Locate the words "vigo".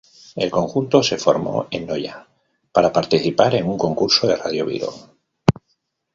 4.65-4.91